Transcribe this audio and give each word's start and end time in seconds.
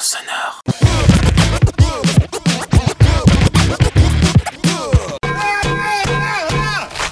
sonore. 0.00 0.60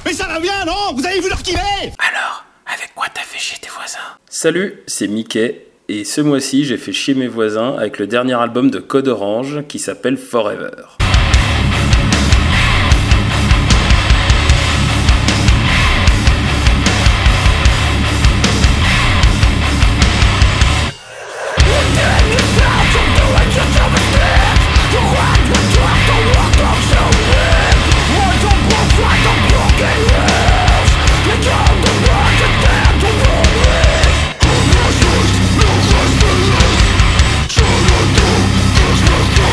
Mais 0.07 0.13
ça 0.13 0.27
va 0.27 0.41
bien, 0.41 0.65
non? 0.65 0.95
Vous 0.95 1.05
avez 1.05 1.21
vu 1.21 1.29
leur 1.29 1.43
qu'il 1.43 1.57
est 1.57 1.93
Alors, 1.99 2.45
avec 2.67 2.95
quoi 2.95 3.07
t'as 3.13 3.21
fait 3.21 3.39
chier 3.39 3.59
tes 3.61 3.69
voisins? 3.69 3.99
Salut, 4.31 4.83
c'est 4.87 5.07
Mickey, 5.07 5.67
et 5.89 6.05
ce 6.05 6.21
mois-ci 6.21 6.65
j'ai 6.65 6.79
fait 6.79 6.93
chier 6.93 7.15
mes 7.15 7.29
voisins 7.29 7.77
avec 7.77 7.99
le 7.99 8.07
dernier 8.07 8.35
album 8.35 8.71
de 8.71 8.79
Code 8.79 9.09
Orange 9.09 9.67
qui 9.69 9.79
s'appelle 9.79 10.17
Forever. 10.17 10.71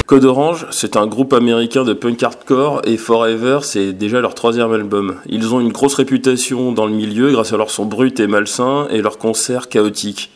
Code 0.05 0.25
Orange, 0.25 0.67
c'est 0.69 0.97
un 0.97 1.07
groupe 1.07 1.33
américain 1.33 1.83
de 1.83 1.93
punk 1.93 2.21
hardcore 2.21 2.81
et 2.85 2.95
Forever, 2.95 3.59
c'est 3.63 3.91
déjà 3.91 4.21
leur 4.21 4.35
troisième 4.35 4.71
album. 4.71 5.15
Ils 5.25 5.51
ont 5.55 5.59
une 5.59 5.71
grosse 5.71 5.95
réputation 5.95 6.71
dans 6.71 6.85
le 6.85 6.91
milieu 6.91 7.31
grâce 7.31 7.53
à 7.53 7.57
leur 7.57 7.71
son 7.71 7.85
brut 7.85 8.19
et 8.19 8.27
malsain 8.27 8.87
et 8.91 9.01
leurs 9.01 9.17
concerts 9.17 9.67
chaotiques. 9.67 10.29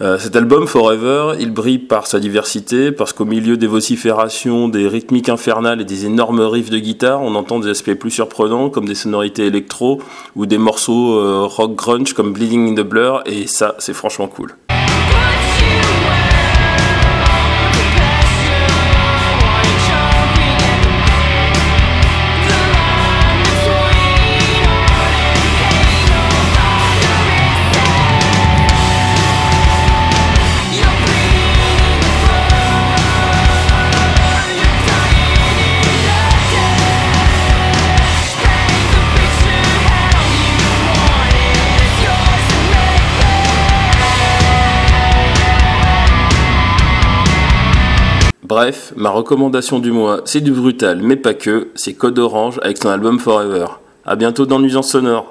Euh, 0.00 0.16
cet 0.18 0.36
album, 0.36 0.68
Forever, 0.68 1.34
il 1.40 1.50
brille 1.50 1.78
par 1.78 2.06
sa 2.06 2.20
diversité, 2.20 2.92
parce 2.92 3.12
qu'au 3.12 3.24
milieu 3.24 3.56
des 3.56 3.66
vociférations, 3.66 4.68
des 4.68 4.86
rythmiques 4.86 5.28
infernales 5.28 5.80
et 5.80 5.84
des 5.84 6.06
énormes 6.06 6.40
riffs 6.40 6.70
de 6.70 6.78
guitare, 6.78 7.20
on 7.20 7.34
entend 7.34 7.58
des 7.58 7.70
aspects 7.70 7.94
plus 7.94 8.12
surprenants, 8.12 8.70
comme 8.70 8.86
des 8.86 8.94
sonorités 8.94 9.46
électro, 9.46 10.00
ou 10.36 10.46
des 10.46 10.58
morceaux 10.58 11.18
euh, 11.18 11.46
rock 11.46 11.74
grunge 11.74 12.12
comme 12.12 12.32
Bleeding 12.32 12.72
in 12.72 12.82
the 12.82 12.86
Blur, 12.86 13.22
et 13.26 13.48
ça, 13.48 13.74
c'est 13.78 13.94
franchement 13.94 14.28
cool. 14.28 14.54
Bref, 48.56 48.92
ma 48.94 49.10
recommandation 49.10 49.80
du 49.80 49.90
mois, 49.90 50.20
c'est 50.26 50.40
du 50.40 50.52
brutal, 50.52 51.00
mais 51.02 51.16
pas 51.16 51.34
que, 51.34 51.70
c'est 51.74 51.94
Code 51.94 52.20
Orange 52.20 52.60
avec 52.62 52.78
son 52.80 52.88
album 52.88 53.18
Forever. 53.18 53.66
A 54.04 54.14
bientôt 54.14 54.46
dans 54.46 54.60
Nuisance 54.60 54.92
Sonore. 54.92 55.26